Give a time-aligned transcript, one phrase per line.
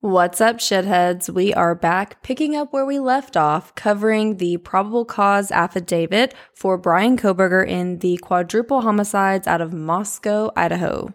[0.00, 1.28] What's up, shitheads?
[1.28, 6.78] We are back picking up where we left off, covering the probable cause affidavit for
[6.78, 11.12] Bryan Kohberger in the quadruple homicides out of Moscow, Idaho.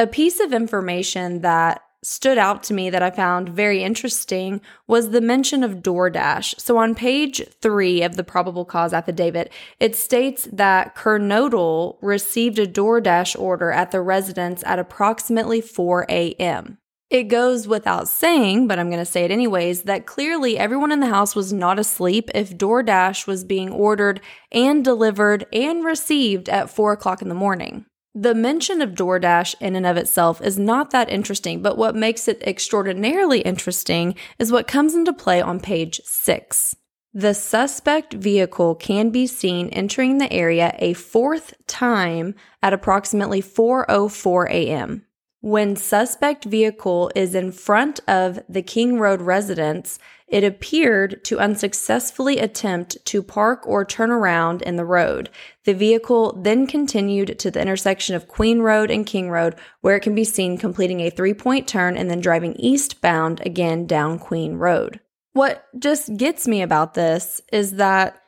[0.00, 5.10] A piece of information that stood out to me that I found very interesting was
[5.10, 6.60] the mention of DoorDash.
[6.60, 12.66] So on page three of the probable cause affidavit, it states that Kernodle received a
[12.66, 16.78] DoorDash order at the residence at approximately 4 a.m.
[17.14, 20.98] It goes without saying, but I'm going to say it anyways, that clearly everyone in
[20.98, 26.70] the house was not asleep if DoorDash was being ordered and delivered and received at
[26.70, 27.86] 4 o'clock in the morning.
[28.16, 32.26] The mention of DoorDash in and of itself is not that interesting, but what makes
[32.26, 36.74] it extraordinarily interesting is what comes into play on page 6.
[37.12, 44.50] The suspect vehicle can be seen entering the area a fourth time at approximately 4:04
[44.50, 45.06] a.m.
[45.44, 52.38] When suspect vehicle is in front of the King Road residence, it appeared to unsuccessfully
[52.38, 55.28] attempt to park or turn around in the road.
[55.64, 60.00] The vehicle then continued to the intersection of Queen Road and King Road, where it
[60.00, 64.54] can be seen completing a three point turn and then driving eastbound again down Queen
[64.54, 64.98] Road.
[65.34, 68.18] What just gets me about this is that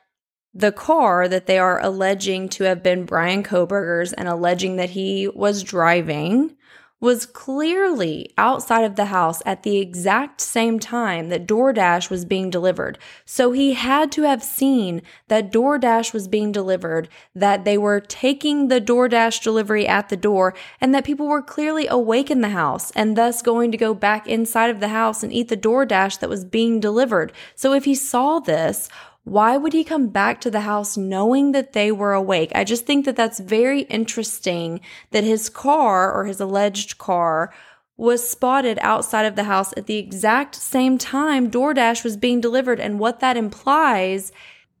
[0.53, 5.27] the car that they are alleging to have been Bryan Kohberger's and alleging that he
[5.27, 6.55] was driving
[6.99, 12.49] was clearly outside of the house at the exact same time that DoorDash was being
[12.49, 12.97] delivered.
[13.23, 18.67] So he had to have seen that DoorDash was being delivered, that they were taking
[18.67, 22.89] the DoorDash delivery at the door, and that people were clearly awake in the house
[22.91, 26.29] and thus going to go back inside of the house and eat the DoorDash that
[26.29, 27.31] was being delivered.
[27.53, 28.89] So if he saw this,
[29.27, 32.49] why would he come back to the house knowing that they were awake?
[32.55, 34.79] I just think that that's very interesting
[35.11, 37.53] that his car or his alleged car
[37.97, 42.79] was spotted outside of the house at the exact same time DoorDash was being delivered.
[42.79, 44.31] And what that implies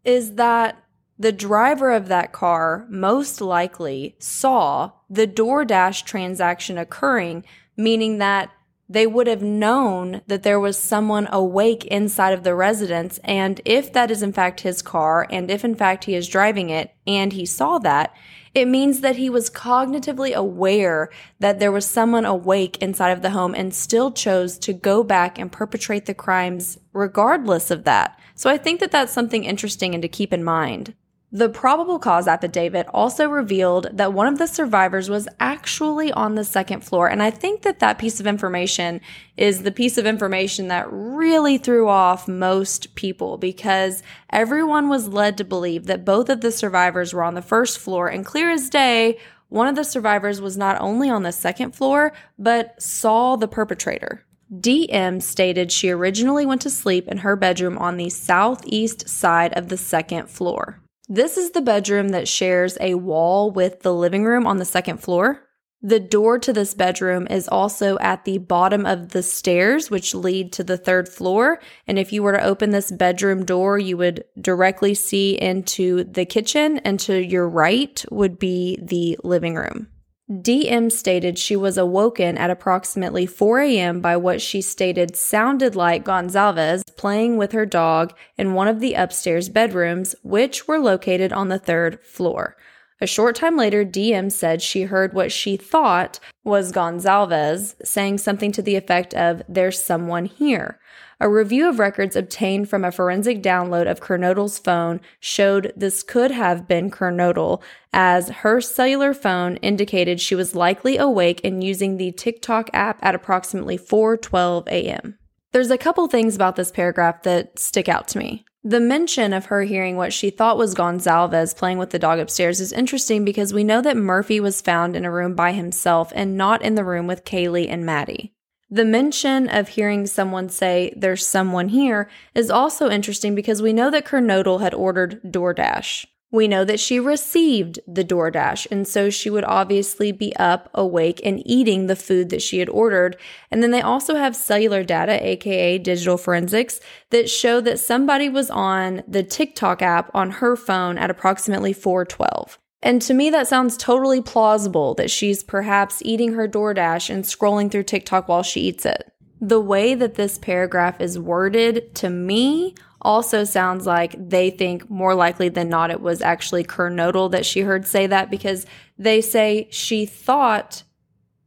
[0.05, 0.81] is that
[1.19, 7.43] the driver of that car most likely saw the DoorDash transaction occurring,
[7.75, 8.51] meaning that
[8.89, 13.19] they would have known that there was someone awake inside of the residence.
[13.23, 16.69] And if that is in fact his car, and if in fact he is driving
[16.69, 18.15] it and he saw that,
[18.53, 21.09] it means that he was cognitively aware
[21.39, 25.37] that there was someone awake inside of the home and still chose to go back
[25.37, 28.19] and perpetrate the crimes regardless of that.
[28.35, 30.95] So I think that that's something interesting and to keep in mind.
[31.31, 36.45] The probable cause affidavit also revealed that one of the survivors was actually on the
[36.45, 37.09] second floor.
[37.09, 39.01] And I think that that piece of information
[39.35, 45.37] is the piece of information that really threw off most people because everyone was led
[45.37, 48.07] to believe that both of the survivors were on the first floor.
[48.07, 52.13] And clear as day, one of the survivors was not only on the second floor,
[52.39, 54.23] but saw the perpetrator.
[54.53, 59.67] DM stated she originally went to sleep in her bedroom on the southeast side of
[59.67, 60.81] the second floor.
[61.09, 64.97] This is the bedroom that shares a wall with the living room on the second
[64.97, 65.41] floor.
[65.81, 70.51] The door to this bedroom is also at the bottom of the stairs, which lead
[70.53, 71.61] to the third floor.
[71.87, 76.25] And if you were to open this bedroom door, you would directly see into the
[76.25, 79.87] kitchen, and to your right would be the living room.
[80.29, 84.01] DM stated she was awoken at approximately 4 a.m.
[84.01, 88.93] by what she stated sounded like Gonzalez playing with her dog in one of the
[88.93, 92.57] upstairs bedrooms, which were located on the third floor.
[92.99, 98.51] A short time later, DM said she heard what she thought was Gonzalez saying something
[98.53, 100.79] to the effect of, There's someone here.
[101.19, 106.31] A review of records obtained from a forensic download of Kernodle's phone showed this could
[106.31, 112.11] have been Kernodle, as her cellular phone indicated she was likely awake and using the
[112.11, 115.17] TikTok app at approximately 4:12 a.m.
[115.53, 118.45] There's a couple things about this paragraph that stick out to me.
[118.67, 122.59] The mention of her hearing what she thought was Gonzalez playing with the dog upstairs
[122.59, 126.35] is interesting because we know that Murphy was found in a room by himself and
[126.35, 128.33] not in the room with Kaylee and Maddie.
[128.69, 133.89] The mention of hearing someone say, There's someone here, is also interesting because we know
[133.89, 136.05] that Kernodle had ordered DoorDash.
[136.29, 141.21] We know that she received the DoorDash, and so she would obviously be up, awake,
[141.23, 143.15] and eating the food that she had ordered.
[143.49, 146.81] And then they also have cellular data, aka digital forensics,
[147.11, 152.59] that show that somebody was on the TikTok app on her phone at approximately 412.
[152.83, 157.71] And to me, that sounds totally plausible that she's perhaps eating her DoorDash and scrolling
[157.71, 159.11] through TikTok while she eats it.
[159.39, 165.15] The way that this paragraph is worded to me also sounds like they think more
[165.15, 168.65] likely than not it was actually Kernodle that she heard say that because
[168.97, 170.83] they say she thought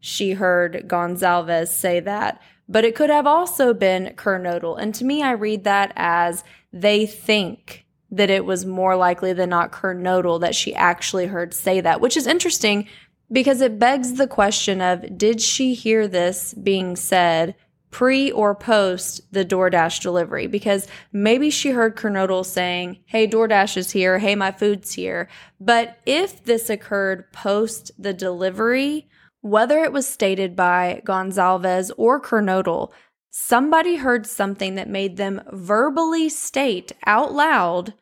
[0.00, 4.81] she heard Gonzalez say that, but it could have also been Kernodle.
[4.81, 9.50] And to me, I read that as they think that it was more likely than
[9.50, 12.88] not Kernodle that she actually heard say that, which is interesting
[13.31, 17.55] because it begs the question of did she hear this being said
[17.91, 20.47] pre or post the DoorDash delivery?
[20.47, 24.19] Because maybe she heard Kernodle saying, Hey, DoorDash is here.
[24.19, 25.29] Hey, my food's here.
[25.61, 29.09] But if this occurred post the delivery,
[29.41, 32.91] whether it was stated by Gonzalez or Kernodle,
[33.31, 37.95] somebody heard something that made them verbally state out loud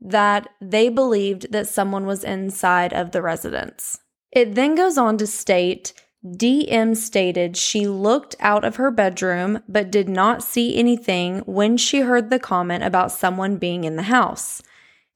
[0.00, 3.98] that they believed that someone was inside of the residence.
[4.30, 5.94] It then goes on to state
[6.24, 12.00] DM stated she looked out of her bedroom but did not see anything when she
[12.00, 14.62] heard the comment about someone being in the house.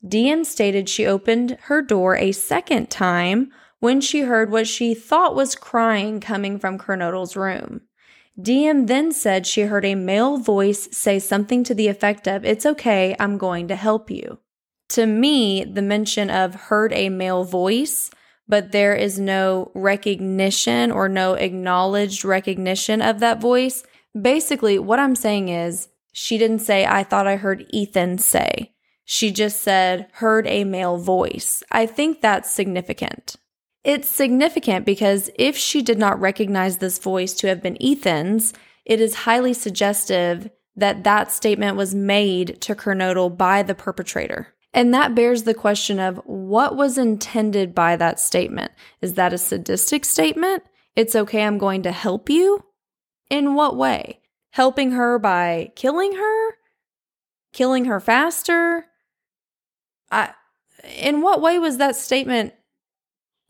[0.06, 3.50] DM stated she opened her door a second time
[3.80, 7.80] when she heard what she thought was crying coming from Kernodle's room.
[8.38, 12.66] DM then said she heard a male voice say something to the effect of, It's
[12.66, 14.38] okay, I'm going to help you.
[14.90, 18.10] To me, the mention of heard a male voice
[18.48, 23.84] but there is no recognition or no acknowledged recognition of that voice.
[24.20, 28.72] Basically, what I'm saying is she didn't say, I thought I heard Ethan say.
[29.04, 31.62] She just said, heard a male voice.
[31.70, 33.36] I think that's significant.
[33.84, 38.52] It's significant because if she did not recognize this voice to have been Ethan's,
[38.84, 44.54] it is highly suggestive that that statement was made to Kernodle by the perpetrator.
[44.78, 48.70] And that bears the question of what was intended by that statement.
[49.00, 50.62] Is that a sadistic statement?
[50.94, 52.64] It's okay, I'm going to help you?
[53.28, 54.20] In what way?
[54.50, 56.50] Helping her by killing her?
[57.52, 58.86] Killing her faster?
[60.12, 60.30] I,
[60.96, 62.54] in what way was that statement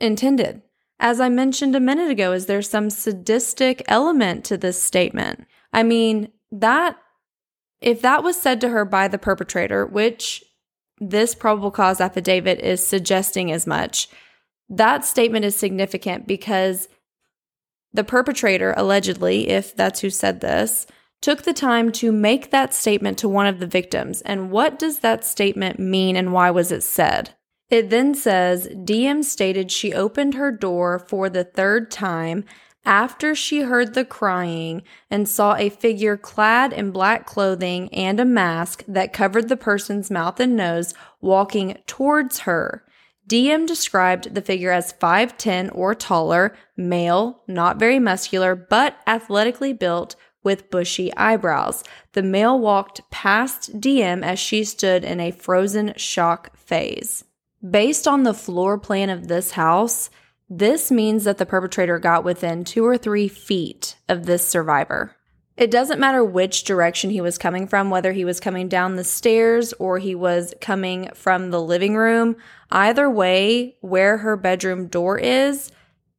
[0.00, 0.62] intended?
[0.98, 5.46] As I mentioned a minute ago, is there some sadistic element to this statement?
[5.74, 6.96] I mean, that,
[7.82, 10.42] if that was said to her by the perpetrator, which
[11.00, 14.08] this probable cause affidavit is suggesting as much.
[14.68, 16.88] That statement is significant because
[17.92, 20.86] the perpetrator, allegedly, if that's who said this,
[21.20, 24.20] took the time to make that statement to one of the victims.
[24.22, 27.34] And what does that statement mean and why was it said?
[27.70, 32.44] It then says DM stated she opened her door for the third time
[32.84, 38.24] after she heard the crying and saw a figure clad in black clothing and a
[38.24, 42.84] mask that covered the person's mouth and nose walking towards her.
[43.28, 50.16] DM described the figure as 5'10 or taller, male, not very muscular, but athletically built
[50.42, 51.84] with bushy eyebrows.
[52.12, 57.24] The male walked past DM as she stood in a frozen shock phase.
[57.68, 60.08] Based on the floor plan of this house,
[60.50, 65.14] this means that the perpetrator got within two or three feet of this survivor.
[65.58, 69.02] It doesn't matter which direction he was coming from, whether he was coming down the
[69.02, 72.36] stairs or he was coming from the living room.
[72.70, 75.72] Either way, where her bedroom door is,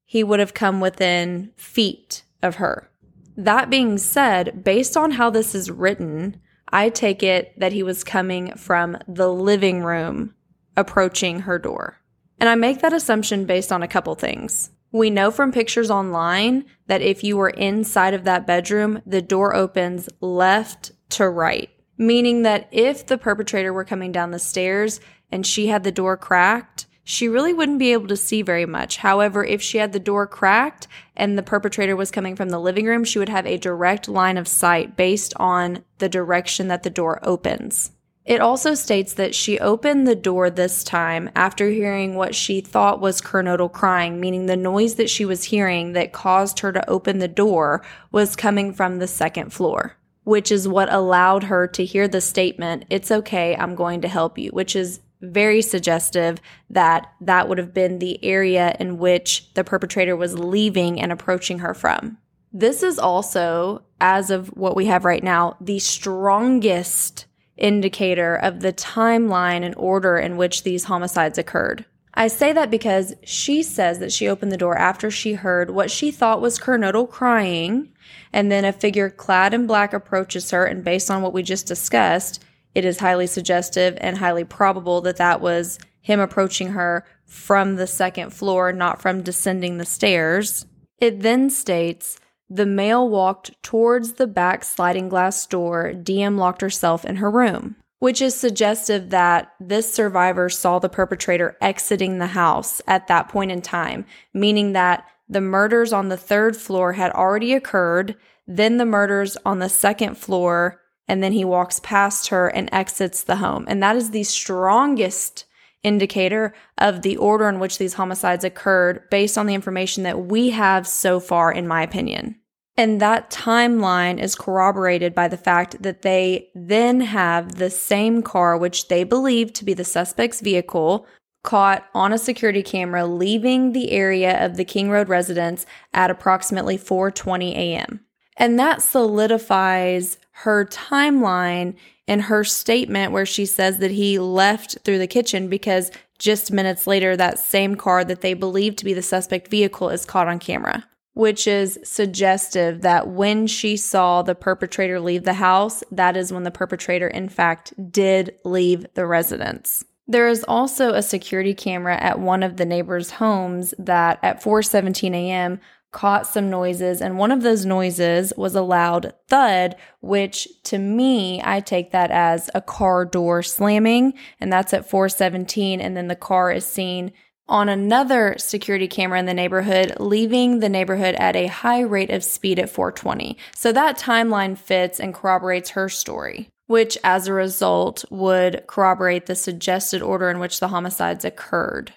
[0.06, 2.92] he would have come within feet of her.
[3.38, 8.04] That being said, based on how this is written, I take it that he was
[8.04, 10.36] coming from the living room
[10.76, 12.00] approaching her door.
[12.40, 14.72] And I make that assumption based on a couple things.
[14.92, 19.56] We know from pictures online that if you were inside of that bedroom, the door
[19.56, 25.00] opens left to right, meaning that if the perpetrator were coming down the stairs
[25.31, 28.98] and she had the door cracked, she really wouldn't be able to see very much.
[28.98, 32.86] However, if she had the door cracked and the perpetrator was coming from the living
[32.86, 36.90] room, she would have a direct line of sight based on the direction that the
[36.90, 37.92] door opens.
[38.30, 43.02] It also states that she opened the door this time after hearing what she thought
[43.02, 47.18] was Kernodle crying, meaning the noise that she was hearing that caused her to open
[47.18, 52.07] the door was coming from the second floor, which is what allowed her to hear
[52.07, 57.50] the statement, It's okay, I'm going to help you, which is very suggestive that that
[57.50, 62.19] would have been the area in which the perpetrator was leaving and approaching her from.
[62.54, 67.26] This is also, as of what we have right now, the strongest
[67.59, 71.85] indicator of the timeline and order in which these homicides occurred.
[72.13, 75.92] I say that because she says that she opened the door after she heard what
[75.92, 77.94] she thought was Kernodle crying,
[78.33, 81.68] and then a figure clad in black approaches her, and based on what we just
[81.68, 82.44] discussed,
[82.75, 87.87] it is highly suggestive and highly probable that that was him approaching her from the
[87.87, 90.66] second floor, not from descending the stairs.
[90.97, 92.19] It then states
[92.50, 95.92] the male walked towards the back sliding glass door.
[95.94, 101.56] DM locked herself in her room, which is suggestive that this survivor saw the perpetrator
[101.62, 106.58] exiting the house at that point in time, meaning that the murders on the third
[106.58, 108.16] floor had already occurred.
[108.48, 113.24] then the murders on the second floor, and then he walks past her and exits
[113.24, 113.64] the home.
[113.68, 115.46] And that is the strongest
[115.83, 120.50] indicator of the order in which these homicides occurred based on the information that we
[120.52, 122.36] have so far, in my opinion.
[122.78, 128.57] And that timeline is corroborated by the fact that they then have the same car,
[128.57, 131.06] which they believe to be the suspect's vehicle,
[131.44, 136.78] caught on a security camera leaving the area of the King Road residence at approximately
[136.78, 138.06] 4:20 a.m.
[138.38, 141.76] And that solidifies her timeline
[142.09, 146.87] in her statement where she says that he left through the kitchen because just minutes
[146.87, 150.39] later, that same car that they believe to be the suspect vehicle is caught on
[150.39, 156.33] camera, which is suggestive that when she saw the perpetrator leave the house, that is
[156.33, 159.85] when the perpetrator, in fact, did leave the residence.
[160.07, 165.13] There is also a security camera at one of the neighbors' homes that at 4:17
[165.13, 165.59] a.m
[165.92, 171.42] caught some noises, and one of those noises was a loud thud, which to me,
[171.44, 175.81] I take that as a car door slamming, and that's at 417.
[175.81, 177.12] And then the car is seen
[177.48, 182.24] on another security camera in the neighborhood, leaving the neighborhood at a high rate of
[182.24, 183.38] speed at 420.
[183.56, 186.50] So that timeline fits and corroborates her story.
[186.68, 191.96] Which, as a result, would corroborate the suggested order in which the homicides occurred.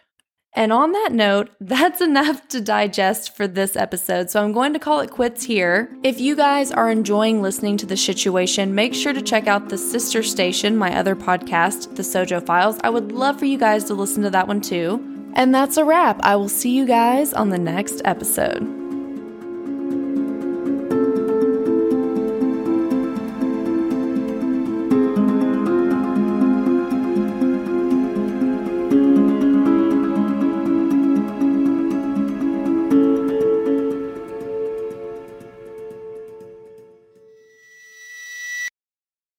[0.54, 4.30] And on that note, that's enough to digest for this episode.
[4.30, 5.94] So I'm going to call it quits here.
[6.02, 9.78] If you guys are enjoying listening to the Shituation, make sure to check out the
[9.78, 12.78] sister station, my other podcast, The SoJo Files.
[12.84, 15.08] I would love for you guys to listen to that one too.
[15.34, 16.20] And that's a wrap.
[16.22, 18.81] I will see you guys on the next episode.